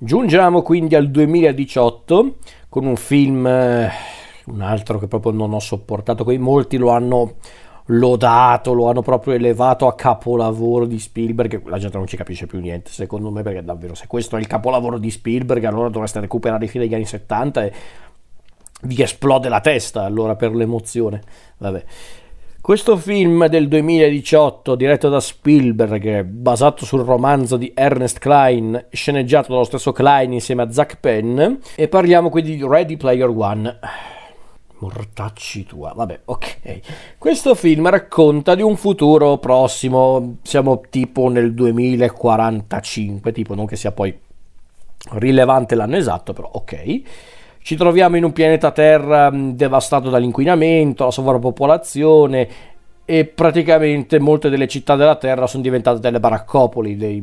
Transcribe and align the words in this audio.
Giungiamo 0.00 0.62
quindi 0.62 0.94
al 0.94 1.10
2018 1.10 2.36
con 2.68 2.86
un 2.86 2.94
film, 2.94 3.44
eh, 3.44 3.90
un 4.46 4.60
altro 4.60 5.00
che 5.00 5.08
proprio 5.08 5.32
non 5.32 5.52
ho 5.52 5.58
sopportato, 5.58 6.22
qui 6.22 6.38
molti 6.38 6.76
lo 6.76 6.90
hanno 6.90 7.34
lodato, 7.86 8.74
lo 8.74 8.88
hanno 8.88 9.02
proprio 9.02 9.34
elevato 9.34 9.88
a 9.88 9.96
capolavoro 9.96 10.86
di 10.86 11.00
Spielberg, 11.00 11.66
la 11.66 11.78
gente 11.78 11.96
non 11.96 12.06
ci 12.06 12.16
capisce 12.16 12.46
più 12.46 12.60
niente 12.60 12.92
secondo 12.92 13.32
me 13.32 13.42
perché 13.42 13.64
davvero 13.64 13.96
se 13.96 14.06
questo 14.06 14.36
è 14.36 14.38
il 14.38 14.46
capolavoro 14.46 14.98
di 14.98 15.10
Spielberg 15.10 15.64
allora 15.64 15.88
dovreste 15.88 16.20
recuperare 16.20 16.66
i 16.66 16.68
film 16.68 16.84
degli 16.84 16.94
anni 16.94 17.04
70 17.04 17.64
e 17.64 17.72
vi 18.82 19.02
esplode 19.02 19.48
la 19.48 19.60
testa 19.60 20.04
allora 20.04 20.36
per 20.36 20.54
l'emozione. 20.54 21.22
Vabbè. 21.56 21.84
Questo 22.60 22.98
film 22.98 23.46
del 23.46 23.66
2018, 23.66 24.74
diretto 24.74 25.08
da 25.08 25.20
Spielberg, 25.20 26.24
basato 26.24 26.84
sul 26.84 27.02
romanzo 27.02 27.56
di 27.56 27.72
Ernest 27.74 28.18
Klein, 28.18 28.88
sceneggiato 28.90 29.52
dallo 29.52 29.64
stesso 29.64 29.92
Klein 29.92 30.34
insieme 30.34 30.62
a 30.62 30.70
Zach 30.70 30.98
Penn, 31.00 31.40
e 31.76 31.88
parliamo 31.88 32.28
quindi 32.28 32.56
di 32.56 32.66
Ready 32.66 32.98
Player 32.98 33.28
One. 33.28 33.78
Mortacci 34.80 35.64
tua, 35.64 35.92
vabbè, 35.94 36.20
ok. 36.26 36.80
Questo 37.16 37.54
film 37.54 37.88
racconta 37.88 38.54
di 38.54 38.62
un 38.62 38.76
futuro 38.76 39.38
prossimo, 39.38 40.36
siamo 40.42 40.82
tipo 40.90 41.30
nel 41.30 41.54
2045, 41.54 43.32
tipo 43.32 43.54
non 43.54 43.64
che 43.64 43.76
sia 43.76 43.92
poi 43.92 44.14
rilevante 45.12 45.74
l'anno 45.74 45.96
esatto, 45.96 46.34
però 46.34 46.50
ok 46.52 47.02
ci 47.68 47.76
troviamo 47.76 48.16
in 48.16 48.24
un 48.24 48.32
pianeta 48.32 48.70
Terra 48.70 49.30
devastato 49.30 50.08
dall'inquinamento, 50.08 51.04
la 51.04 51.10
sovrappopolazione 51.10 52.48
e 53.04 53.26
praticamente 53.26 54.18
molte 54.18 54.48
delle 54.48 54.66
città 54.66 54.96
della 54.96 55.16
Terra 55.16 55.46
sono 55.46 55.62
diventate 55.62 56.00
delle 56.00 56.18
baraccopoli, 56.18 56.96
dei, 56.96 57.22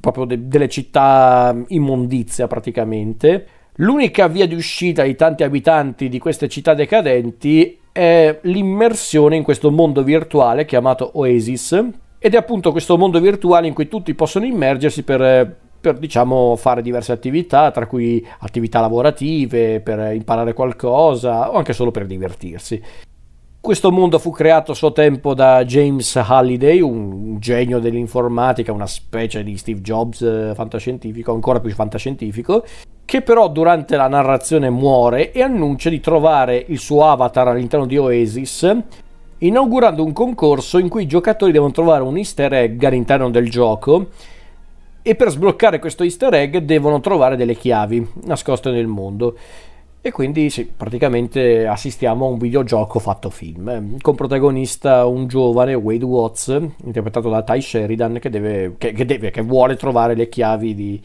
proprio 0.00 0.26
de, 0.26 0.46
delle 0.46 0.68
città 0.68 1.60
immondizia 1.66 2.46
praticamente. 2.46 3.46
L'unica 3.78 4.28
via 4.28 4.46
di 4.46 4.54
uscita 4.54 5.02
ai 5.02 5.16
tanti 5.16 5.42
abitanti 5.42 6.08
di 6.08 6.20
queste 6.20 6.48
città 6.48 6.74
decadenti 6.74 7.80
è 7.90 8.38
l'immersione 8.42 9.34
in 9.34 9.42
questo 9.42 9.72
mondo 9.72 10.04
virtuale 10.04 10.64
chiamato 10.64 11.10
Oasis 11.14 11.84
ed 12.20 12.34
è 12.34 12.36
appunto 12.36 12.70
questo 12.70 12.96
mondo 12.96 13.18
virtuale 13.18 13.66
in 13.66 13.74
cui 13.74 13.88
tutti 13.88 14.14
possono 14.14 14.44
immergersi 14.44 15.02
per 15.02 15.20
eh, 15.20 15.56
per 15.82 15.98
diciamo 15.98 16.54
fare 16.54 16.80
diverse 16.80 17.10
attività, 17.10 17.72
tra 17.72 17.86
cui 17.86 18.24
attività 18.38 18.80
lavorative, 18.80 19.80
per 19.80 20.14
imparare 20.14 20.54
qualcosa 20.54 21.50
o 21.50 21.56
anche 21.56 21.72
solo 21.72 21.90
per 21.90 22.06
divertirsi. 22.06 22.80
Questo 23.60 23.92
mondo 23.92 24.18
fu 24.18 24.30
creato 24.30 24.72
a 24.72 24.74
suo 24.74 24.92
tempo 24.92 25.34
da 25.34 25.64
James 25.64 26.16
Halliday, 26.16 26.80
un 26.80 27.38
genio 27.38 27.80
dell'informatica, 27.80 28.72
una 28.72 28.86
specie 28.86 29.42
di 29.42 29.56
Steve 29.56 29.80
Jobs 29.80 30.22
eh, 30.22 30.52
fantascientifico, 30.54 31.32
ancora 31.32 31.60
più 31.60 31.70
fantascientifico, 31.70 32.64
che 33.04 33.22
però 33.22 33.48
durante 33.48 33.96
la 33.96 34.08
narrazione 34.08 34.70
muore 34.70 35.32
e 35.32 35.42
annuncia 35.42 35.90
di 35.90 36.00
trovare 36.00 36.64
il 36.68 36.78
suo 36.78 37.06
avatar 37.06 37.48
all'interno 37.48 37.86
di 37.86 37.98
Oasis, 37.98 38.76
inaugurando 39.38 40.04
un 40.04 40.12
concorso 40.12 40.78
in 40.78 40.88
cui 40.88 41.02
i 41.02 41.06
giocatori 41.06 41.52
devono 41.52 41.72
trovare 41.72 42.02
un 42.02 42.16
easter 42.16 42.52
egg 42.52 42.82
all'interno 42.84 43.30
del 43.30 43.50
gioco 43.50 44.08
e 45.02 45.16
per 45.16 45.30
sbloccare 45.30 45.80
questo 45.80 46.04
easter 46.04 46.32
egg 46.34 46.56
devono 46.58 47.00
trovare 47.00 47.36
delle 47.36 47.56
chiavi 47.56 48.08
nascoste 48.24 48.70
nel 48.70 48.86
mondo. 48.86 49.36
E 50.04 50.10
quindi 50.10 50.50
sì, 50.50 50.64
praticamente 50.64 51.64
assistiamo 51.64 52.26
a 52.26 52.28
un 52.28 52.38
videogioco 52.38 52.98
fatto 52.98 53.30
film, 53.30 54.00
con 54.00 54.16
protagonista 54.16 55.06
un 55.06 55.28
giovane 55.28 55.74
Wade 55.74 56.04
Watts, 56.04 56.48
interpretato 56.84 57.28
da 57.28 57.42
Ty 57.42 57.60
Sheridan, 57.60 58.18
che, 58.20 58.28
deve, 58.28 58.74
che, 58.78 58.92
che, 58.92 59.04
deve, 59.04 59.30
che 59.30 59.42
vuole 59.42 59.76
trovare 59.76 60.16
le 60.16 60.28
chiavi 60.28 60.74
di, 60.74 61.00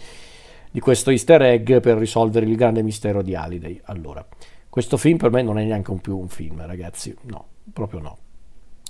di, 0.72 0.80
questo 0.80 1.11
easter 1.11 1.44
egg 1.44 1.78
per 1.78 1.98
risolvere 1.98 2.48
il 2.48 2.56
grande 2.56 2.82
mistero 2.82 3.22
di 3.22 3.36
Halliday. 3.36 3.80
Allora, 3.86 4.26
questo 4.67 4.98
film 4.98 5.17
per 5.17 5.30
me 5.30 5.44
non 5.44 5.59
è 5.59 5.64
neanche 5.64 5.92
un 5.92 6.02
più 6.02 6.17
un 6.17 6.28
film, 6.28 6.66
ragazzi, 6.66 7.16
no, 7.26 7.45
proprio 7.72 8.00
no. 8.00 8.17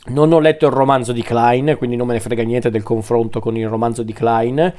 Non 0.10 0.32
ho 0.32 0.40
letto 0.40 0.68
il 0.68 0.72
romanzo 0.72 1.12
di 1.12 1.22
Klein, 1.22 1.76
quindi 1.78 1.96
non 1.96 2.08
me 2.08 2.14
ne 2.14 2.20
frega 2.20 2.44
niente 2.44 2.70
del 2.70 2.84
confronto 2.84 3.40
con 3.40 3.58
il 3.58 3.68
romanzo 3.68 4.04
di 4.04 4.14
Klein. 4.14 4.74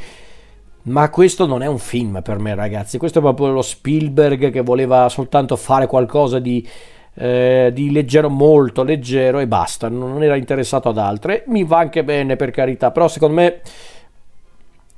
Ma 0.83 1.11
questo 1.11 1.47
non 1.47 1.63
è 1.63 1.67
un 1.67 1.79
film 1.79 2.23
per 2.23 2.39
me, 2.39 2.55
ragazzi. 2.55 2.97
Questo 2.97 3.19
è 3.19 3.23
proprio 3.23 3.51
lo 3.51 3.61
Spielberg 3.61 4.51
che 4.51 4.63
voleva 4.63 5.09
soltanto 5.11 5.57
fare 5.57 5.87
qualcosa 5.87 6.39
di, 6.39 6.67
eh, 7.15 7.71
di 7.75 7.93
leggero, 7.93 8.31
molto 8.31 8.83
leggero 8.83 9.39
e 9.39 9.47
basta. 9.47 9.89
Non 9.89 10.23
era 10.23 10.37
interessato 10.37 10.89
ad 10.89 10.97
altre. 10.97 11.45
Mi 11.49 11.65
va 11.65 11.79
anche 11.79 12.05
bene, 12.05 12.37
per 12.37 12.51
carità, 12.51 12.91
però 12.91 13.07
secondo 13.07 13.35
me 13.35 13.61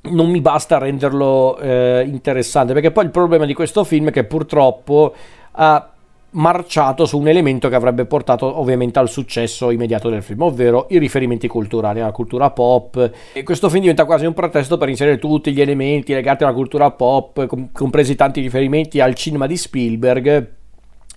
non 0.03 0.29
mi 0.29 0.39
basta 0.39 0.77
renderlo 0.77 1.57
eh, 1.59 2.05
interessante. 2.07 2.71
Perché 2.71 2.91
poi 2.91 3.03
il 3.03 3.11
problema 3.11 3.45
di 3.45 3.53
questo 3.53 3.83
film 3.83 4.07
è 4.07 4.11
che 4.11 4.23
purtroppo 4.23 5.13
ha 5.51 5.90
marciato 6.31 7.05
su 7.05 7.17
un 7.17 7.27
elemento 7.27 7.67
che 7.69 7.75
avrebbe 7.75 8.05
portato 8.05 8.59
ovviamente 8.59 8.99
al 8.99 9.09
successo 9.09 9.71
immediato 9.71 10.09
del 10.09 10.23
film, 10.23 10.41
ovvero 10.41 10.87
i 10.89 10.97
riferimenti 10.97 11.47
culturali 11.47 11.99
alla 11.99 12.11
cultura 12.11 12.51
pop. 12.51 13.11
E 13.33 13.43
questo 13.43 13.69
film 13.69 13.81
diventa 13.81 14.05
quasi 14.05 14.25
un 14.25 14.33
pretesto 14.33 14.77
per 14.77 14.89
inserire 14.89 15.17
tutti 15.19 15.51
gli 15.51 15.61
elementi 15.61 16.13
legati 16.13 16.43
alla 16.43 16.53
cultura 16.53 16.91
pop, 16.91 17.71
compresi 17.71 18.15
tanti 18.15 18.41
riferimenti 18.41 18.99
al 18.99 19.13
cinema 19.15 19.47
di 19.47 19.57
Spielberg, 19.57 20.51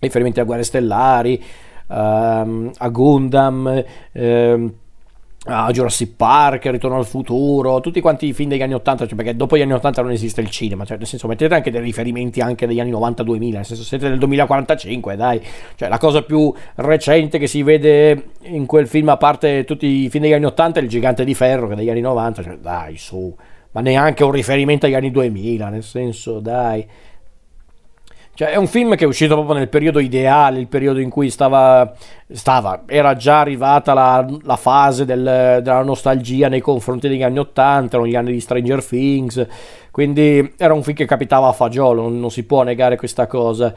riferimenti 0.00 0.40
a 0.40 0.44
Guerre 0.44 0.64
Stellari, 0.64 1.42
um, 1.88 2.70
a 2.76 2.88
Gundam. 2.88 3.84
Um, 4.12 4.74
a 5.46 5.70
Jurassic 5.70 6.14
Park, 6.16 6.66
Ritorno 6.66 6.96
al 6.96 7.04
futuro, 7.04 7.80
tutti 7.80 8.00
quanti 8.00 8.26
i 8.26 8.32
film 8.32 8.48
degli 8.48 8.62
anni 8.62 8.74
80, 8.74 9.06
cioè 9.06 9.16
perché 9.16 9.36
dopo 9.36 9.56
gli 9.56 9.62
anni 9.62 9.72
80 9.72 10.02
non 10.02 10.10
esiste 10.10 10.40
il 10.40 10.48
cinema, 10.48 10.84
cioè 10.84 10.96
nel 10.96 11.06
senso 11.06 11.28
mettete 11.28 11.54
anche 11.54 11.70
dei 11.70 11.82
riferimenti 11.82 12.40
anche 12.40 12.66
degli 12.66 12.80
anni 12.80 12.92
90-2000, 12.92 13.52
nel 13.52 13.64
senso 13.64 13.82
siete 13.82 14.08
nel 14.08 14.18
2045, 14.18 15.16
dai, 15.16 15.40
cioè 15.76 15.88
la 15.88 15.98
cosa 15.98 16.22
più 16.22 16.52
recente 16.76 17.38
che 17.38 17.46
si 17.46 17.62
vede 17.62 18.30
in 18.42 18.64
quel 18.66 18.86
film 18.86 19.08
a 19.10 19.16
parte 19.16 19.64
tutti 19.64 19.86
i 19.86 20.08
film 20.08 20.24
degli 20.24 20.32
anni 20.32 20.46
80 20.46 20.80
è 20.80 20.82
il 20.82 20.88
Gigante 20.88 21.24
di 21.24 21.34
Ferro 21.34 21.66
che 21.66 21.74
è 21.74 21.76
degli 21.76 21.90
anni 21.90 22.00
90, 22.00 22.42
cioè 22.42 22.56
dai 22.56 22.96
su, 22.96 23.34
ma 23.72 23.80
neanche 23.82 24.24
un 24.24 24.30
riferimento 24.30 24.86
agli 24.86 24.94
anni 24.94 25.10
2000, 25.10 25.68
nel 25.68 25.82
senso 25.82 26.40
dai, 26.40 26.86
cioè, 28.34 28.48
è 28.48 28.56
un 28.56 28.66
film 28.66 28.96
che 28.96 29.04
è 29.04 29.06
uscito 29.06 29.34
proprio 29.34 29.56
nel 29.56 29.68
periodo 29.68 30.00
ideale, 30.00 30.58
il 30.58 30.66
periodo 30.66 30.98
in 30.98 31.08
cui 31.08 31.30
stava, 31.30 31.94
stava 32.32 32.82
era 32.86 33.14
già 33.14 33.38
arrivata 33.40 33.94
la, 33.94 34.26
la 34.42 34.56
fase 34.56 35.04
del, 35.04 35.60
della 35.62 35.82
nostalgia 35.82 36.48
nei 36.48 36.60
confronti 36.60 37.08
degli 37.08 37.22
anni 37.22 37.38
Ottanta, 37.38 37.96
erano 37.96 38.10
gli 38.10 38.16
anni 38.16 38.32
di 38.32 38.40
Stranger 38.40 38.84
Things, 38.84 39.46
quindi 39.92 40.54
era 40.56 40.74
un 40.74 40.82
film 40.82 40.96
che 40.96 41.06
capitava 41.06 41.46
a 41.46 41.52
fagiolo, 41.52 42.02
non, 42.02 42.18
non 42.18 42.30
si 42.30 42.44
può 42.44 42.64
negare 42.64 42.96
questa 42.96 43.28
cosa. 43.28 43.72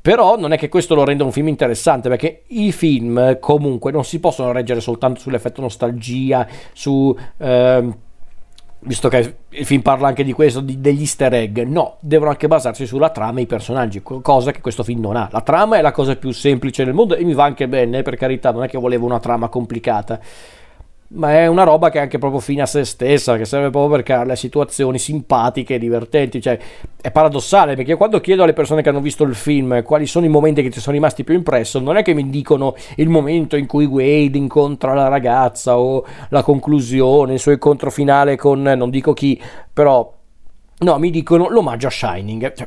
Però 0.00 0.38
non 0.38 0.52
è 0.52 0.58
che 0.58 0.68
questo 0.68 0.94
lo 0.94 1.04
renda 1.04 1.24
un 1.24 1.32
film 1.32 1.48
interessante, 1.48 2.08
perché 2.08 2.44
i 2.46 2.70
film 2.70 3.38
comunque 3.40 3.90
non 3.90 4.04
si 4.04 4.20
possono 4.20 4.52
reggere 4.52 4.80
soltanto 4.80 5.20
sull'effetto 5.20 5.60
nostalgia, 5.60 6.46
su... 6.72 7.14
Eh, 7.36 8.06
visto 8.80 9.08
che 9.08 9.36
il 9.48 9.64
film 9.64 9.82
parla 9.82 10.08
anche 10.08 10.24
di 10.24 10.32
questo, 10.32 10.60
di, 10.60 10.80
degli 10.80 11.00
easter 11.00 11.32
egg, 11.34 11.58
no, 11.60 11.96
devono 12.00 12.30
anche 12.30 12.46
basarsi 12.46 12.86
sulla 12.86 13.10
trama 13.10 13.38
e 13.38 13.42
i 13.42 13.46
personaggi, 13.46 14.02
cosa 14.02 14.50
che 14.52 14.60
questo 14.60 14.82
film 14.82 15.00
non 15.00 15.16
ha. 15.16 15.28
La 15.32 15.40
trama 15.40 15.78
è 15.78 15.82
la 15.82 15.92
cosa 15.92 16.16
più 16.16 16.30
semplice 16.30 16.84
del 16.84 16.94
mondo 16.94 17.14
e 17.14 17.24
mi 17.24 17.34
va 17.34 17.44
anche 17.44 17.68
bene, 17.68 18.02
per 18.02 18.16
carità, 18.16 18.52
non 18.52 18.62
è 18.62 18.68
che 18.68 18.78
volevo 18.78 19.06
una 19.06 19.20
trama 19.20 19.48
complicata 19.48 20.20
ma 21.10 21.32
è 21.32 21.46
una 21.46 21.62
roba 21.62 21.88
che 21.88 21.98
è 21.98 22.02
anche 22.02 22.18
proprio 22.18 22.40
fine 22.40 22.62
a 22.62 22.66
se 22.66 22.84
stessa, 22.84 23.36
che 23.36 23.46
serve 23.46 23.70
proprio 23.70 23.96
per 23.96 24.02
creare 24.02 24.36
situazioni 24.36 24.98
simpatiche 24.98 25.74
e 25.74 25.78
divertenti. 25.78 26.40
Cioè, 26.40 26.58
è 27.00 27.10
paradossale 27.10 27.76
perché 27.76 27.94
quando 27.94 28.20
chiedo 28.20 28.42
alle 28.42 28.52
persone 28.52 28.82
che 28.82 28.90
hanno 28.90 29.00
visto 29.00 29.24
il 29.24 29.34
film 29.34 29.82
quali 29.82 30.06
sono 30.06 30.26
i 30.26 30.28
momenti 30.28 30.62
che 30.62 30.70
ti 30.70 30.80
sono 30.80 30.96
rimasti 30.96 31.24
più 31.24 31.34
impressi, 31.34 31.80
non 31.80 31.96
è 31.96 32.02
che 32.02 32.12
mi 32.12 32.28
dicono 32.28 32.74
il 32.96 33.08
momento 33.08 33.56
in 33.56 33.66
cui 33.66 33.86
Wade 33.86 34.36
incontra 34.36 34.92
la 34.92 35.08
ragazza 35.08 35.78
o 35.78 36.04
la 36.28 36.42
conclusione, 36.42 37.34
il 37.34 37.38
suo 37.38 37.52
incontro 37.52 37.90
finale 37.90 38.36
con 38.36 38.60
non 38.60 38.90
dico 38.90 39.14
chi, 39.14 39.40
però 39.72 40.14
no, 40.80 40.98
mi 40.98 41.10
dicono 41.10 41.48
l'omaggio 41.48 41.86
a 41.86 41.90
Shining. 41.90 42.52
Cioè, 42.52 42.66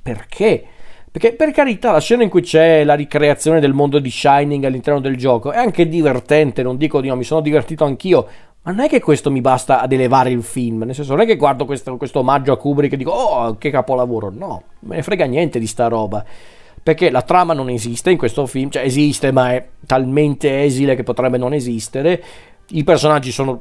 perché? 0.00 0.66
Perché 1.12 1.34
per 1.34 1.50
carità 1.50 1.92
la 1.92 2.00
scena 2.00 2.22
in 2.22 2.30
cui 2.30 2.40
c'è 2.40 2.84
la 2.84 2.94
ricreazione 2.94 3.60
del 3.60 3.74
mondo 3.74 3.98
di 3.98 4.10
Shining 4.10 4.64
all'interno 4.64 4.98
del 4.98 5.18
gioco 5.18 5.52
è 5.52 5.58
anche 5.58 5.86
divertente, 5.86 6.62
non 6.62 6.78
dico 6.78 7.02
di 7.02 7.08
no, 7.08 7.16
mi 7.16 7.22
sono 7.22 7.42
divertito 7.42 7.84
anch'io, 7.84 8.26
ma 8.62 8.70
non 8.70 8.80
è 8.86 8.88
che 8.88 8.98
questo 8.98 9.30
mi 9.30 9.42
basta 9.42 9.82
ad 9.82 9.92
elevare 9.92 10.30
il 10.30 10.42
film, 10.42 10.84
nel 10.84 10.94
senso 10.94 11.12
non 11.12 11.20
è 11.20 11.26
che 11.26 11.36
guardo 11.36 11.66
questo, 11.66 11.98
questo 11.98 12.20
omaggio 12.20 12.52
a 12.52 12.56
Kubrick 12.56 12.94
e 12.94 12.96
dico 12.96 13.10
oh 13.10 13.58
che 13.58 13.70
capolavoro, 13.70 14.32
no, 14.34 14.62
me 14.80 14.96
ne 14.96 15.02
frega 15.02 15.26
niente 15.26 15.58
di 15.58 15.66
sta 15.66 15.86
roba. 15.88 16.24
Perché 16.82 17.10
la 17.10 17.22
trama 17.22 17.52
non 17.52 17.68
esiste 17.68 18.10
in 18.10 18.16
questo 18.16 18.46
film, 18.46 18.70
cioè 18.70 18.82
esiste 18.82 19.32
ma 19.32 19.52
è 19.52 19.68
talmente 19.84 20.62
esile 20.62 20.94
che 20.94 21.02
potrebbe 21.02 21.36
non 21.36 21.52
esistere, 21.52 22.24
i 22.68 22.84
personaggi 22.84 23.30
sono 23.32 23.60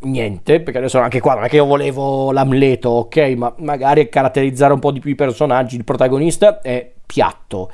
niente, 0.00 0.60
perché 0.60 0.78
adesso 0.78 0.98
anche 0.98 1.20
qua 1.20 1.34
non 1.34 1.44
è 1.44 1.48
che 1.48 1.56
io 1.56 1.64
volevo 1.64 2.30
l'Amleto, 2.32 2.88
ok, 2.88 3.16
ma 3.36 3.52
magari 3.58 4.08
caratterizzare 4.08 4.72
un 4.72 4.78
po' 4.78 4.92
di 4.92 5.00
più 5.00 5.10
i 5.10 5.14
personaggi, 5.14 5.76
il 5.76 5.84
protagonista 5.84 6.60
è 6.60 6.90
piatto. 7.04 7.70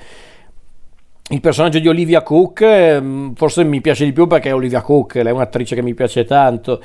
Il 1.30 1.40
personaggio 1.40 1.78
di 1.78 1.88
Olivia 1.88 2.22
Cook 2.22 2.60
ehm, 2.60 3.34
forse 3.34 3.64
mi 3.64 3.80
piace 3.80 4.04
di 4.04 4.12
più 4.12 4.26
perché 4.26 4.50
è 4.50 4.54
Olivia 4.54 4.82
Cook, 4.82 5.14
lei 5.14 5.28
è 5.28 5.30
un'attrice 5.30 5.74
che 5.74 5.82
mi 5.82 5.94
piace 5.94 6.24
tanto. 6.24 6.82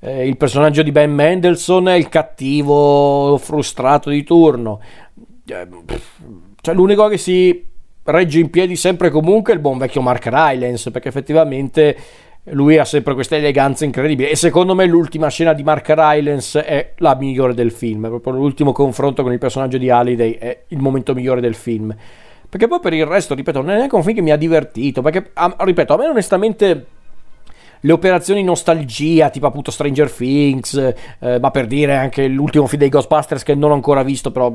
eh, 0.00 0.26
il 0.26 0.36
personaggio 0.36 0.82
di 0.82 0.92
Ben 0.92 1.12
Mendelssohn 1.12 1.86
è 1.88 1.94
il 1.94 2.08
cattivo 2.08 3.36
frustrato 3.38 4.10
di 4.10 4.22
turno. 4.24 4.80
Eh, 5.46 5.68
cioè, 6.60 6.74
l'unico 6.74 7.08
che 7.08 7.18
si 7.18 7.66
regge 8.04 8.38
in 8.38 8.50
piedi 8.50 8.76
sempre 8.76 9.08
e 9.08 9.10
comunque 9.10 9.52
è 9.52 9.56
il 9.56 9.62
buon 9.62 9.78
vecchio 9.78 10.00
Mark 10.00 10.26
Rylance, 10.26 10.90
perché 10.90 11.08
effettivamente 11.08 11.96
lui 12.44 12.78
ha 12.78 12.84
sempre 12.84 13.14
questa 13.14 13.36
eleganza 13.36 13.84
incredibile 13.84 14.30
e 14.30 14.36
secondo 14.36 14.74
me 14.74 14.86
l'ultima 14.86 15.28
scena 15.28 15.52
di 15.52 15.62
Mark 15.62 15.88
Rylance 15.88 16.64
è 16.64 16.92
la 16.96 17.14
migliore 17.14 17.54
del 17.54 17.70
film, 17.70 18.08
proprio 18.08 18.32
l'ultimo 18.34 18.72
confronto 18.72 19.22
con 19.22 19.32
il 19.32 19.38
personaggio 19.38 19.78
di 19.78 19.90
Halliday 19.90 20.32
è 20.32 20.62
il 20.68 20.78
momento 20.78 21.14
migliore 21.14 21.40
del 21.40 21.54
film. 21.54 21.94
Perché 22.48 22.66
poi 22.66 22.80
per 22.80 22.92
il 22.94 23.06
resto, 23.06 23.34
ripeto, 23.34 23.60
non 23.60 23.70
è 23.70 23.76
neanche 23.76 23.94
un 23.94 24.02
film 24.02 24.16
che 24.16 24.22
mi 24.22 24.32
ha 24.32 24.36
divertito, 24.36 25.02
perché, 25.02 25.30
ripeto, 25.56 25.94
a 25.94 25.96
me 25.96 26.08
onestamente 26.08 26.86
le 27.78 27.92
operazioni 27.92 28.42
nostalgia, 28.42 29.30
tipo 29.30 29.46
appunto 29.46 29.70
Stranger 29.70 30.10
Things, 30.10 30.74
eh, 31.20 31.38
ma 31.38 31.50
per 31.52 31.66
dire 31.66 31.96
anche 31.96 32.26
l'ultimo 32.26 32.66
film 32.66 32.80
dei 32.80 32.88
Ghostbusters 32.88 33.44
che 33.44 33.54
non 33.54 33.70
ho 33.70 33.74
ancora 33.74 34.02
visto, 34.02 34.32
però 34.32 34.52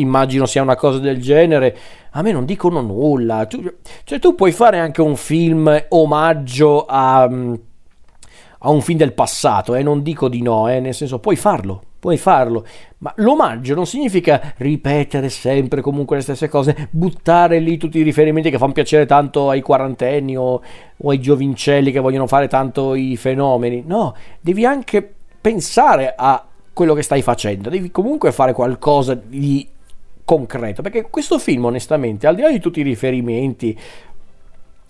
immagino 0.00 0.46
sia 0.46 0.62
una 0.62 0.76
cosa 0.76 0.98
del 0.98 1.20
genere, 1.20 1.76
a 2.10 2.22
me 2.22 2.32
non 2.32 2.44
dicono 2.44 2.80
nulla. 2.80 3.46
Tu, 3.46 3.62
cioè, 4.04 4.18
tu 4.18 4.34
puoi 4.34 4.52
fare 4.52 4.78
anche 4.78 5.00
un 5.00 5.16
film 5.16 5.84
omaggio 5.88 6.84
a, 6.86 7.22
a 7.22 8.70
un 8.70 8.80
film 8.80 8.98
del 8.98 9.12
passato, 9.12 9.74
e 9.74 9.80
eh? 9.80 9.82
non 9.82 10.02
dico 10.02 10.28
di 10.28 10.42
no, 10.42 10.68
eh? 10.68 10.80
nel 10.80 10.94
senso 10.94 11.18
puoi 11.18 11.36
farlo, 11.36 11.82
puoi 11.98 12.16
farlo, 12.16 12.66
ma 12.98 13.12
l'omaggio 13.16 13.74
non 13.74 13.86
significa 13.86 14.54
ripetere 14.56 15.28
sempre 15.28 15.80
comunque 15.80 16.16
le 16.16 16.22
stesse 16.22 16.48
cose, 16.48 16.88
buttare 16.90 17.60
lì 17.60 17.76
tutti 17.76 17.98
i 17.98 18.02
riferimenti 18.02 18.50
che 18.50 18.58
fanno 18.58 18.72
piacere 18.72 19.06
tanto 19.06 19.50
ai 19.50 19.60
quarantenni 19.60 20.36
o, 20.36 20.62
o 20.96 21.10
ai 21.10 21.20
giovincelli 21.20 21.92
che 21.92 22.00
vogliono 22.00 22.26
fare 22.26 22.48
tanto 22.48 22.94
i 22.94 23.16
fenomeni. 23.16 23.84
No, 23.86 24.14
devi 24.40 24.64
anche 24.64 25.14
pensare 25.40 26.14
a 26.16 26.44
quello 26.72 26.94
che 26.94 27.02
stai 27.02 27.22
facendo, 27.22 27.70
devi 27.70 27.90
comunque 27.90 28.32
fare 28.32 28.52
qualcosa 28.52 29.14
di 29.14 29.66
concreto, 30.28 30.82
perché 30.82 31.08
questo 31.08 31.38
film 31.38 31.64
onestamente, 31.64 32.26
al 32.26 32.34
di 32.34 32.42
là 32.42 32.50
di 32.50 32.60
tutti 32.60 32.80
i 32.80 32.82
riferimenti 32.82 33.74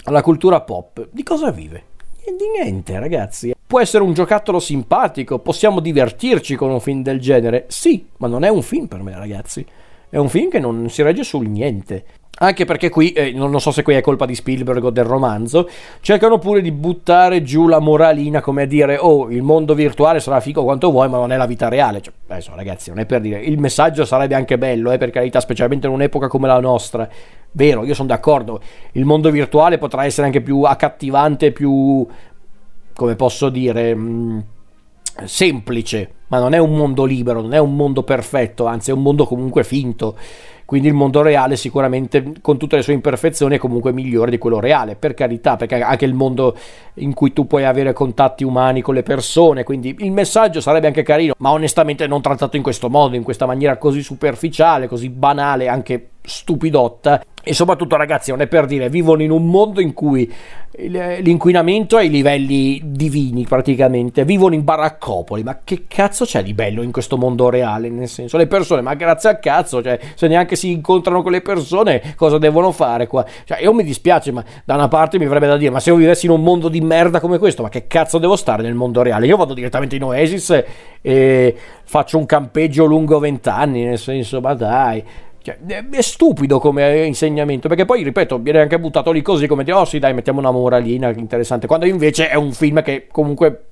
alla 0.02 0.20
cultura 0.20 0.62
pop, 0.62 1.11
di 1.12 1.23
cosa 1.23 1.52
vive? 1.52 1.85
Di 2.25 2.49
niente, 2.61 2.99
ragazzi. 2.99 3.55
Può 3.64 3.79
essere 3.79 4.02
un 4.02 4.14
giocattolo 4.14 4.58
simpatico, 4.58 5.38
possiamo 5.38 5.79
divertirci 5.79 6.56
con 6.56 6.70
un 6.70 6.81
film 6.81 7.02
del 7.02 7.20
genere, 7.20 7.67
sì, 7.69 8.05
ma 8.17 8.26
non 8.26 8.43
è 8.43 8.49
un 8.49 8.62
film 8.62 8.87
per 8.87 9.00
me, 9.00 9.14
ragazzi. 9.14 9.64
È 10.08 10.17
un 10.17 10.29
film 10.29 10.50
che 10.50 10.58
non 10.58 10.90
si 10.90 11.02
regge 11.02 11.23
sul 11.23 11.46
niente. 11.46 12.05
Anche 12.38 12.64
perché 12.64 12.88
qui, 12.88 13.12
eh, 13.12 13.32
non 13.32 13.61
so 13.61 13.70
se 13.70 13.82
qui 13.82 13.94
è 13.94 14.00
colpa 14.00 14.26
di 14.26 14.35
Spielberg 14.35 14.85
o 14.85 14.90
del 14.90 15.05
romanzo, 15.05 15.69
cercano 16.00 16.38
pure 16.38 16.61
di 16.61 16.70
buttare 16.70 17.43
giù 17.43 17.67
la 17.67 17.81
moralina 17.81 18.40
come 18.40 18.62
a 18.62 18.67
dire 18.67 18.96
oh 18.99 19.29
il 19.31 19.43
mondo 19.43 19.75
virtuale 19.75 20.20
sarà 20.20 20.40
figo 20.40 20.62
quanto 20.62 20.90
vuoi 20.90 21.08
ma 21.08 21.17
non 21.17 21.32
è 21.32 21.37
la 21.37 21.46
vita 21.46 21.69
reale. 21.69 22.00
Cioè, 22.00 22.12
adesso 22.29 22.52
ragazzi 22.55 22.90
non 22.90 23.00
è 23.00 23.06
per 23.06 23.20
dire, 23.20 23.40
il 23.40 23.58
messaggio 23.58 24.05
sarebbe 24.05 24.35
anche 24.35 24.58
bello 24.58 24.93
eh, 24.93 24.99
per 24.99 25.11
carità, 25.11 25.40
specialmente 25.40 25.87
in 25.87 25.93
un'epoca 25.93 26.29
come 26.29 26.46
la 26.46 26.61
nostra. 26.61 27.08
Vero, 27.52 27.85
io 27.85 27.94
sono 27.94 28.08
d'accordo, 28.08 28.61
il 28.93 29.05
mondo 29.05 29.31
virtuale 29.31 29.79
potrà 29.79 30.05
essere 30.05 30.26
anche 30.26 30.40
più 30.40 30.62
accattivante, 30.62 31.52
più, 31.52 32.06
come 32.94 33.17
posso 33.17 33.49
dire... 33.49 33.94
Mh, 33.94 34.00
mm, 34.00 34.38
semplice, 35.25 36.14
ma 36.28 36.38
non 36.38 36.54
è 36.54 36.58
un 36.58 36.75
mondo 36.75 37.04
libero, 37.04 37.40
non 37.40 37.54
è 37.54 37.58
un 37.58 37.75
mondo 37.75 38.02
perfetto, 38.02 38.66
anzi 38.66 38.90
è 38.90 38.94
un 38.94 39.02
mondo 39.02 39.26
comunque 39.26 39.64
finto. 39.64 40.16
Quindi 40.69 40.88
il 40.88 40.92
mondo 40.92 41.22
reale 41.22 41.56
sicuramente 41.56 42.32
con 42.42 42.58
tutte 42.58 42.76
le 42.76 42.82
sue 42.82 42.92
imperfezioni 42.92 43.56
è 43.56 43.58
comunque 43.58 43.90
migliore 43.90 44.30
di 44.30 44.36
quello 44.36 44.60
reale, 44.60 44.96
per 44.96 45.14
carità, 45.14 45.56
perché 45.56 45.80
anche 45.80 46.04
il 46.04 46.12
mondo 46.12 46.54
in 46.96 47.14
cui 47.14 47.32
tu 47.32 47.46
puoi 47.46 47.64
avere 47.64 47.94
contatti 47.94 48.44
umani 48.44 48.82
con 48.82 48.92
le 48.92 49.02
persone, 49.02 49.64
quindi 49.64 49.96
il 50.00 50.12
messaggio 50.12 50.60
sarebbe 50.60 50.86
anche 50.86 51.02
carino, 51.02 51.32
ma 51.38 51.52
onestamente 51.52 52.06
non 52.06 52.20
trattato 52.20 52.58
in 52.58 52.62
questo 52.62 52.90
modo, 52.90 53.16
in 53.16 53.22
questa 53.22 53.46
maniera 53.46 53.78
così 53.78 54.02
superficiale, 54.02 54.88
così 54.88 55.08
banale, 55.08 55.69
anche 55.69 56.08
stupidotta. 56.20 57.25
E 57.42 57.54
soprattutto 57.54 57.96
ragazzi 57.96 58.30
non 58.30 58.42
è 58.42 58.46
per 58.46 58.66
dire 58.66 58.90
vivono 58.90 59.22
in 59.22 59.30
un 59.30 59.46
mondo 59.46 59.80
in 59.80 59.94
cui 59.94 60.30
l'inquinamento 60.76 61.96
è 61.96 62.02
ai 62.02 62.10
livelli 62.10 62.82
divini 62.84 63.46
praticamente. 63.46 64.26
Vivono 64.26 64.54
in 64.54 64.64
baraccopoli. 64.64 65.42
Ma 65.42 65.60
che 65.64 65.84
cazzo 65.88 66.17
c'è 66.24 66.42
di 66.42 66.54
bello 66.54 66.82
in 66.82 66.92
questo 66.92 67.16
mondo 67.16 67.50
reale? 67.50 67.88
Nel 67.88 68.08
senso 68.08 68.36
le 68.36 68.46
persone 68.46 68.80
ma 68.80 68.94
grazie 68.94 69.30
a 69.30 69.36
cazzo 69.36 69.82
cioè 69.82 69.98
se 70.14 70.28
neanche 70.28 70.56
si 70.56 70.70
incontrano 70.70 71.22
con 71.22 71.32
le 71.32 71.40
persone 71.40 72.14
cosa 72.16 72.38
devono 72.38 72.72
fare 72.72 73.06
qua? 73.06 73.24
Cioè 73.44 73.60
io 73.60 73.72
mi 73.72 73.82
dispiace 73.82 74.32
ma 74.32 74.44
da 74.64 74.74
una 74.74 74.88
parte 74.88 75.18
mi 75.18 75.24
avrebbe 75.24 75.46
da 75.46 75.56
dire 75.56 75.70
ma 75.70 75.80
se 75.80 75.90
io 75.90 75.96
vivessi 75.96 76.26
in 76.26 76.32
un 76.32 76.42
mondo 76.42 76.68
di 76.68 76.80
merda 76.80 77.20
come 77.20 77.38
questo 77.38 77.62
ma 77.62 77.68
che 77.68 77.86
cazzo 77.86 78.18
devo 78.18 78.36
stare 78.36 78.62
nel 78.62 78.74
mondo 78.74 79.02
reale? 79.02 79.26
Io 79.26 79.36
vado 79.36 79.54
direttamente 79.54 79.96
in 79.96 80.04
Oasis 80.04 80.64
e 81.00 81.56
faccio 81.84 82.18
un 82.18 82.26
campeggio 82.26 82.84
lungo 82.84 83.18
vent'anni 83.18 83.84
nel 83.84 83.98
senso 83.98 84.40
ma 84.40 84.54
dai. 84.54 85.04
Cioè, 85.40 85.56
è 85.90 86.02
stupido 86.02 86.58
come 86.58 87.06
insegnamento, 87.06 87.68
perché 87.68 87.84
poi, 87.84 88.02
ripeto, 88.02 88.38
viene 88.38 88.60
anche 88.60 88.78
buttato 88.78 89.12
lì 89.12 89.22
così 89.22 89.46
come 89.46 89.64
dire, 89.64 89.76
oh 89.76 89.84
sì, 89.84 89.98
dai, 89.98 90.12
mettiamo 90.12 90.40
una 90.40 90.50
moralina 90.50 91.08
interessante, 91.10 91.66
quando 91.66 91.86
invece 91.86 92.28
è 92.28 92.34
un 92.34 92.52
film 92.52 92.82
che 92.82 93.06
comunque 93.10 93.62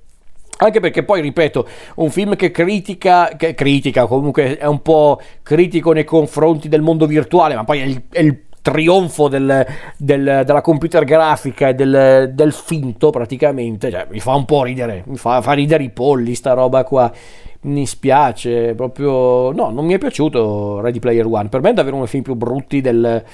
anche 0.58 0.80
perché 0.80 1.02
poi, 1.04 1.20
ripeto, 1.20 1.66
un 1.96 2.10
film 2.10 2.36
che 2.36 2.50
critica, 2.50 3.30
che 3.36 3.54
critica, 3.54 4.06
comunque 4.06 4.56
è 4.56 4.66
un 4.66 4.80
po' 4.80 5.20
critico 5.42 5.92
nei 5.92 6.04
confronti 6.04 6.68
del 6.68 6.82
mondo 6.82 7.06
virtuale, 7.06 7.54
ma 7.54 7.64
poi 7.64 7.80
è 7.80 7.84
il, 7.84 8.02
è 8.10 8.20
il 8.20 8.44
trionfo 8.62 9.28
del, 9.28 9.64
del, 9.96 10.42
della 10.44 10.60
computer 10.60 11.04
grafica 11.04 11.68
e 11.68 11.74
del, 11.74 12.32
del 12.34 12.52
finto 12.52 13.10
praticamente, 13.10 13.90
cioè, 13.90 14.06
mi 14.10 14.18
fa 14.18 14.34
un 14.34 14.44
po' 14.44 14.64
ridere, 14.64 15.04
mi 15.06 15.16
fa, 15.16 15.40
fa 15.40 15.52
ridere 15.52 15.84
i 15.84 15.90
polli 15.90 16.34
sta 16.34 16.52
roba 16.52 16.82
qua. 16.84 17.12
Mi 17.58 17.84
spiace 17.84 18.74
proprio 18.74 19.50
no 19.50 19.70
non 19.70 19.86
mi 19.86 19.94
è 19.94 19.98
piaciuto 19.98 20.78
Ready 20.80 21.00
Player 21.00 21.26
One. 21.26 21.48
Per 21.48 21.60
me 21.60 21.70
è 21.70 21.72
davvero 21.72 21.96
uno 21.96 22.04
dei 22.04 22.12
film 22.12 22.22
più 22.22 22.34
brutti 22.34 22.80
del, 22.80 23.24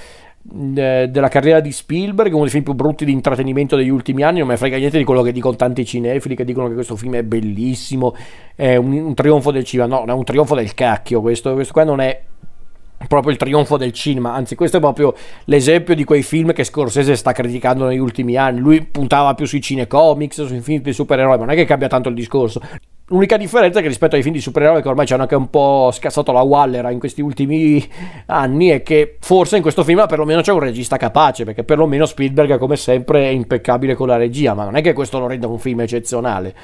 de, 0.45 1.09
della 1.09 1.29
carriera 1.29 1.61
di 1.61 1.71
Spielberg 1.71 2.33
uno 2.33 2.41
dei 2.41 2.51
film 2.51 2.63
più 2.63 2.73
brutti 2.73 3.05
di 3.05 3.13
intrattenimento 3.13 3.77
degli 3.77 3.89
ultimi 3.89 4.23
anni 4.23 4.39
non 4.39 4.49
ne 4.49 4.57
frega 4.57 4.77
niente 4.77 4.97
di 4.97 5.05
quello 5.05 5.21
che 5.21 5.31
dicono 5.31 5.55
tanti 5.55 5.85
cinefili 5.85 6.35
che 6.35 6.43
dicono 6.43 6.67
che 6.67 6.73
questo 6.73 6.97
film 6.97 7.15
è 7.15 7.23
bellissimo 7.23 8.13
è 8.55 8.75
un, 8.75 8.91
un 8.91 9.13
trionfo 9.13 9.51
del 9.51 9.63
cinema. 9.63 9.87
No 9.87 10.05
è 10.05 10.11
un 10.11 10.23
trionfo 10.23 10.55
del 10.55 10.73
cacchio 10.73 11.21
questo, 11.21 11.53
questo 11.53 11.73
qua 11.73 11.83
non 11.85 12.01
è 12.01 12.21
proprio 13.07 13.31
il 13.31 13.37
trionfo 13.37 13.77
del 13.77 13.91
cinema, 13.91 14.33
anzi 14.33 14.55
questo 14.55 14.77
è 14.77 14.79
proprio 14.79 15.13
l'esempio 15.45 15.95
di 15.95 16.03
quei 16.03 16.23
film 16.23 16.53
che 16.53 16.63
Scorsese 16.63 17.15
sta 17.15 17.31
criticando 17.31 17.85
negli 17.85 17.97
ultimi 17.97 18.37
anni, 18.37 18.59
lui 18.59 18.81
puntava 18.85 19.33
più 19.33 19.45
sui 19.45 19.61
cinecomics, 19.61 20.45
sui 20.45 20.61
film 20.61 20.81
di 20.81 20.93
supereroi, 20.93 21.37
ma 21.37 21.45
non 21.45 21.53
è 21.53 21.55
che 21.55 21.65
cambia 21.65 21.87
tanto 21.87 22.09
il 22.09 22.15
discorso, 22.15 22.61
L'unica 23.07 23.35
differenza 23.35 23.79
è 23.79 23.81
che 23.81 23.89
rispetto 23.89 24.15
ai 24.15 24.21
film 24.21 24.33
di 24.33 24.39
supereroi 24.39 24.81
che 24.81 24.87
ormai 24.87 25.05
ci 25.05 25.11
hanno 25.11 25.23
anche 25.23 25.35
un 25.35 25.49
po' 25.49 25.89
scassato 25.91 26.31
la 26.31 26.41
Wallera 26.41 26.89
in 26.89 26.99
questi 26.99 27.19
ultimi 27.19 27.85
anni 28.27 28.69
è 28.69 28.81
che 28.81 29.17
forse 29.19 29.57
in 29.57 29.61
questo 29.61 29.83
film 29.83 30.05
perlomeno 30.07 30.39
c'è 30.39 30.53
un 30.53 30.59
regista 30.59 30.95
capace, 30.95 31.43
perché 31.43 31.65
perlomeno 31.65 32.05
Spielberg 32.05 32.57
come 32.57 32.77
sempre 32.77 33.25
è 33.25 33.27
impeccabile 33.27 33.95
con 33.95 34.07
la 34.07 34.15
regia, 34.15 34.53
ma 34.53 34.63
non 34.63 34.77
è 34.77 34.81
che 34.81 34.93
questo 34.93 35.19
lo 35.19 35.27
renda 35.27 35.47
un 35.47 35.59
film 35.59 35.81
eccezionale. 35.81 36.55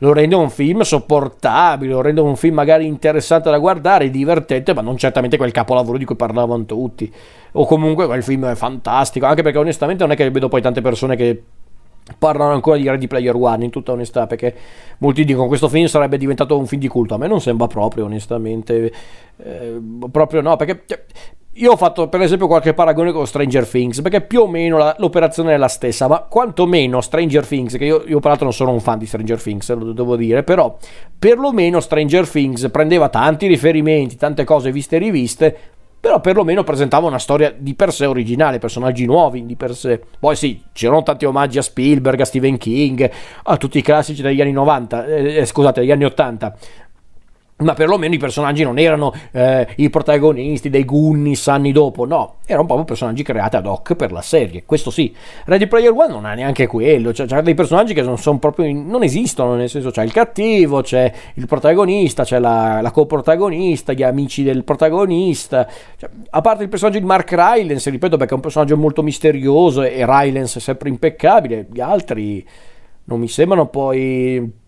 Lo 0.00 0.12
rende 0.12 0.36
un 0.36 0.50
film 0.50 0.82
sopportabile, 0.82 1.92
lo 1.92 2.02
rende 2.02 2.20
un 2.20 2.36
film 2.36 2.54
magari 2.54 2.86
interessante 2.86 3.50
da 3.50 3.58
guardare, 3.58 4.10
divertente, 4.10 4.74
ma 4.74 4.82
non 4.82 4.96
certamente 4.98 5.38
quel 5.38 5.50
capolavoro 5.52 5.96
di 5.96 6.04
cui 6.04 6.14
parlavano 6.14 6.66
tutti. 6.66 7.12
O 7.52 7.64
comunque 7.64 8.06
quel 8.06 8.22
film 8.22 8.44
è 8.46 8.54
fantastico, 8.54 9.24
anche 9.26 9.42
perché 9.42 9.58
onestamente 9.58 10.04
non 10.04 10.12
è 10.12 10.16
che 10.16 10.30
vedo 10.30 10.48
poi 10.48 10.60
tante 10.60 10.82
persone 10.82 11.16
che 11.16 11.42
parlano 12.16 12.52
ancora 12.52 12.78
di 12.78 12.88
Ready 12.88 13.06
Player 13.06 13.34
One 13.34 13.64
in 13.64 13.70
tutta 13.70 13.92
onestà 13.92 14.26
perché 14.26 14.54
molti 14.98 15.24
dicono 15.24 15.42
che 15.42 15.48
questo 15.48 15.68
film 15.68 15.86
sarebbe 15.86 16.16
diventato 16.16 16.56
un 16.56 16.66
film 16.66 16.80
di 16.80 16.88
culto. 16.88 17.14
A 17.14 17.18
me 17.18 17.26
non 17.26 17.40
sembra 17.40 17.66
proprio 17.66 18.04
onestamente 18.04 18.92
eh, 19.36 19.80
proprio 20.10 20.40
no 20.40 20.56
perché 20.56 20.82
cioè, 20.86 21.04
io 21.58 21.72
ho 21.72 21.76
fatto 21.76 22.08
per 22.08 22.20
esempio 22.20 22.46
qualche 22.46 22.72
paragone 22.72 23.10
con 23.10 23.26
Stranger 23.26 23.66
Things 23.66 24.00
perché 24.00 24.20
più 24.20 24.42
o 24.42 24.46
meno 24.46 24.78
la, 24.78 24.94
l'operazione 24.98 25.54
è 25.54 25.56
la 25.56 25.68
stessa 25.68 26.06
ma 26.06 26.20
quantomeno 26.20 27.00
Stranger 27.00 27.46
Things 27.46 27.76
che 27.76 27.84
io, 27.84 28.04
io 28.06 28.20
peraltro 28.20 28.44
non 28.44 28.54
sono 28.54 28.72
un 28.72 28.80
fan 28.80 28.98
di 28.98 29.06
Stranger 29.06 29.40
Things 29.40 29.74
lo 29.74 29.92
devo 29.92 30.16
dire 30.16 30.44
però 30.44 30.76
perlomeno 31.18 31.80
Stranger 31.80 32.28
Things 32.28 32.68
prendeva 32.70 33.08
tanti 33.08 33.46
riferimenti 33.48 34.16
tante 34.16 34.44
cose 34.44 34.70
viste 34.70 34.96
e 34.96 34.98
riviste 34.98 35.58
però 36.08 36.20
perlomeno 36.20 36.64
presentava 36.64 37.06
una 37.06 37.18
storia 37.18 37.54
di 37.54 37.74
per 37.74 37.92
sé 37.92 38.06
originale, 38.06 38.58
personaggi 38.58 39.04
nuovi 39.04 39.44
di 39.44 39.56
per 39.56 39.74
sé. 39.74 40.00
Poi 40.18 40.34
sì, 40.36 40.62
c'erano 40.72 41.02
tanti 41.02 41.26
omaggi 41.26 41.58
a 41.58 41.62
Spielberg, 41.62 42.18
a 42.20 42.24
Stephen 42.24 42.56
King, 42.56 43.10
a 43.42 43.56
tutti 43.58 43.76
i 43.76 43.82
classici 43.82 44.22
degli 44.22 44.40
anni 44.40 44.52
90, 44.52 45.04
eh, 45.04 45.44
scusate, 45.44 45.80
degli 45.80 45.90
anni 45.90 46.04
80, 46.06 46.56
ma 47.58 47.74
perlomeno 47.74 48.14
i 48.14 48.18
personaggi 48.18 48.62
non 48.62 48.78
erano 48.78 49.12
eh, 49.32 49.66
i 49.76 49.90
protagonisti 49.90 50.70
dei 50.70 50.84
Goonies 50.84 51.48
anni 51.48 51.72
dopo, 51.72 52.04
no, 52.04 52.36
erano 52.46 52.66
proprio 52.66 52.86
personaggi 52.86 53.24
creati 53.24 53.56
ad 53.56 53.66
hoc 53.66 53.94
per 53.94 54.12
la 54.12 54.22
serie, 54.22 54.62
questo 54.64 54.90
sì. 54.90 55.14
Ready 55.44 55.66
Player 55.66 55.92
One 55.92 56.12
non 56.12 56.24
ha 56.24 56.34
neanche 56.34 56.66
quello, 56.68 57.12
cioè, 57.12 57.26
c'è 57.26 57.42
dei 57.42 57.54
personaggi 57.54 57.94
che 57.94 58.02
non, 58.02 58.16
sono 58.16 58.38
proprio, 58.38 58.72
non 58.72 59.02
esistono, 59.02 59.54
nel 59.54 59.68
senso 59.68 59.90
c'è 59.90 60.04
il 60.04 60.12
cattivo, 60.12 60.82
c'è 60.82 61.12
il 61.34 61.46
protagonista, 61.46 62.22
c'è 62.22 62.38
la, 62.38 62.80
la 62.80 62.90
coprotagonista, 62.92 63.92
gli 63.92 64.04
amici 64.04 64.44
del 64.44 64.62
protagonista, 64.62 65.68
cioè, 65.96 66.10
a 66.30 66.40
parte 66.40 66.62
il 66.62 66.68
personaggio 66.68 67.00
di 67.00 67.06
Mark 67.06 67.32
Rylance, 67.32 67.90
ripeto 67.90 68.16
perché 68.16 68.32
è 68.32 68.36
un 68.36 68.42
personaggio 68.42 68.76
molto 68.76 69.02
misterioso 69.02 69.82
e 69.82 70.04
Rylance 70.06 70.58
è 70.58 70.62
sempre 70.62 70.90
impeccabile, 70.90 71.66
gli 71.72 71.80
altri 71.80 72.46
non 73.04 73.18
mi 73.18 73.28
sembrano 73.28 73.66
poi 73.66 74.66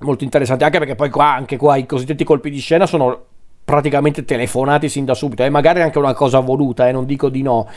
molto 0.00 0.24
interessante, 0.24 0.64
anche 0.64 0.78
perché 0.78 0.94
poi 0.94 1.10
qua, 1.10 1.34
anche 1.34 1.56
qua 1.56 1.76
i 1.76 1.86
cosiddetti 1.86 2.24
colpi 2.24 2.50
di 2.50 2.58
scena 2.58 2.86
sono 2.86 3.24
praticamente 3.64 4.24
telefonati 4.24 4.88
sin 4.88 5.04
da 5.04 5.14
subito, 5.14 5.42
e 5.42 5.50
magari 5.50 5.82
anche 5.82 5.98
una 5.98 6.14
cosa 6.14 6.40
voluta, 6.40 6.88
eh, 6.88 6.92
non 6.92 7.04
dico 7.04 7.28
di 7.28 7.42
no, 7.42 7.68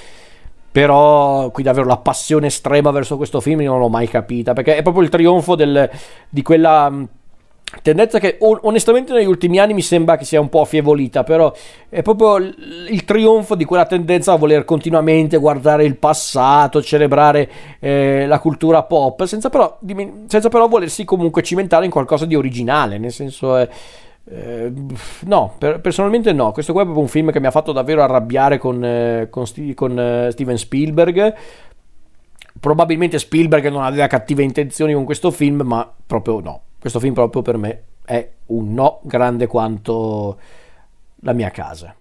però 0.72 1.50
qui 1.52 1.64
davvero 1.64 1.86
la 1.86 1.98
passione 1.98 2.48
estrema 2.48 2.92
verso 2.92 3.18
questo 3.18 3.42
film 3.42 3.62
non 3.62 3.80
l'ho 3.80 3.90
mai 3.90 4.08
capita, 4.08 4.54
perché 4.54 4.78
è 4.78 4.82
proprio 4.82 5.04
il 5.04 5.10
trionfo 5.10 5.56
del, 5.56 5.90
di 6.30 6.42
quella 6.42 6.92
tendenza 7.82 8.20
che 8.20 8.38
onestamente 8.40 9.14
negli 9.14 9.28
ultimi 9.28 9.60
anni 9.60 9.74
mi 9.74 9.82
sembra 9.82 10.18
che 10.18 10.26
sia 10.26 10.42
un 10.42 10.50
po' 10.50 10.62
affievolita, 10.62 11.24
però 11.24 11.54
è 11.90 12.02
proprio 12.02 12.36
il 12.38 13.04
trionfo 13.06 13.56
di 13.56 13.66
quella 13.66 13.86
tendenza 13.86 14.34
a 14.34 14.38
voler 14.38 14.66
continuamente 14.66 15.38
guardare 15.38 15.86
il 15.86 15.98
passato, 15.98 16.82
celebrare 16.82 17.50
eh, 17.80 18.26
la 18.28 18.40
cultura 18.40 18.84
pop, 18.84 19.24
senza 19.24 19.50
però, 19.50 19.80
senza 20.28 20.50
però, 20.50 20.68
volersi 20.68 21.06
comunque 21.06 21.44
cimentare 21.44 21.86
in 21.86 21.92
qualcosa 21.92 22.26
di 22.26 22.36
originale, 22.36 22.98
nel 22.98 23.12
senso... 23.12 23.58
Eh, 23.58 23.70
eh, 24.24 24.72
no, 25.26 25.56
per, 25.58 25.82
personalmente 25.82 26.32
no. 26.32 26.52
Questo 26.52 26.74
qua 26.74 26.82
è 26.82 26.86
proprio 26.86 27.04
un 27.04 27.10
film 27.10 27.32
che 27.32 27.40
mi 27.40 27.48
ha 27.48 27.52
fatto 27.52 27.72
davvero 27.72 28.04
arrabbiare 28.04 28.58
con, 28.60 28.84
eh, 28.84 29.28
con, 29.30 29.48
Sti, 29.48 29.74
con 29.74 30.00
eh, 30.00 30.30
Steven 30.32 30.58
Spielberg. 30.58 31.34
Probabilmente 32.60 33.18
Spielberg 33.18 33.68
non 33.70 33.84
aveva 33.84 34.08
cattive 34.08 34.44
intenzioni 34.44 34.94
con 34.94 35.06
questo 35.06 35.32
film, 35.32 35.62
ma 35.66 35.92
proprio 36.06 36.40
no. 36.40 36.62
Questo 36.82 37.00
film 37.00 37.14
proprio 37.14 37.44
per 37.44 37.58
me 37.58 37.84
è 38.04 38.28
un 38.48 38.74
no 38.74 39.02
grande 39.04 39.46
quanto 39.46 40.40
la 41.18 41.34
mia 41.34 41.52
casa. 41.52 41.96